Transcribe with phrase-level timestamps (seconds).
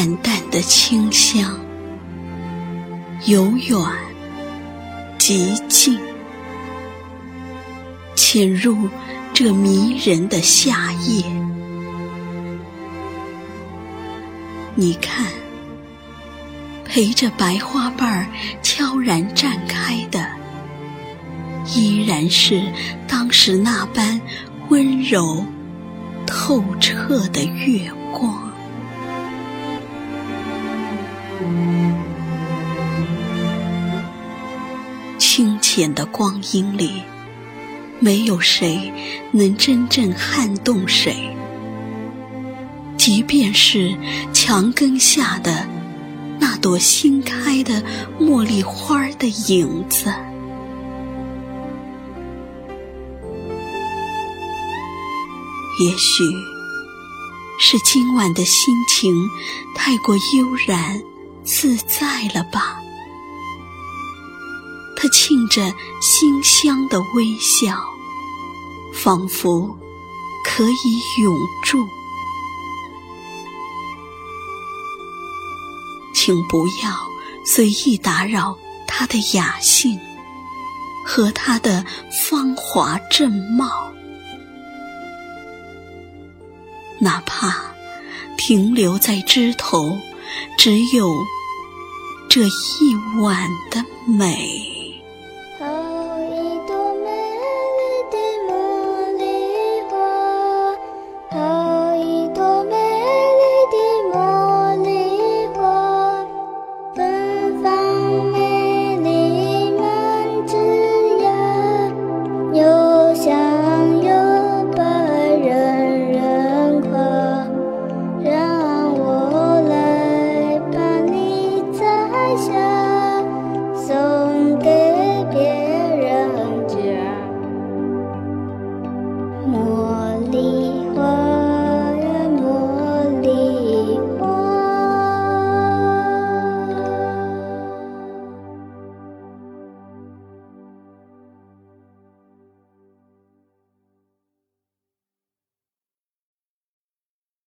[0.00, 1.60] 淡淡的清香，
[3.26, 3.78] 由远
[5.18, 6.00] 及近，
[8.16, 8.88] 潜入
[9.34, 11.22] 这迷人的夏夜。
[14.74, 15.26] 你看，
[16.82, 18.26] 陪着白花瓣儿
[18.62, 20.26] 悄然绽开的，
[21.74, 22.62] 依然是
[23.06, 24.18] 当时那般
[24.70, 25.44] 温柔
[26.26, 28.49] 透彻的月光。
[35.18, 37.02] 清浅的光阴里，
[37.98, 38.92] 没有谁
[39.32, 41.34] 能真正撼动谁。
[42.96, 43.96] 即便是
[44.32, 45.66] 墙根下的
[46.38, 47.82] 那朵新开的
[48.18, 50.12] 茉莉花的影子，
[55.82, 56.24] 也许
[57.58, 59.14] 是今晚的心情
[59.74, 61.00] 太过悠然
[61.52, 62.80] 自在了吧。
[64.96, 67.82] 他沁着馨香的微笑，
[68.94, 69.76] 仿佛
[70.44, 71.84] 可以永驻。
[76.14, 77.08] 请不要
[77.44, 79.98] 随意打扰他的雅兴
[81.04, 81.84] 和他的
[82.28, 83.90] 芳华正茂，
[87.00, 87.74] 哪怕
[88.36, 89.98] 停留在枝头，
[90.58, 91.10] 只有
[92.32, 94.79] 这一晚的美。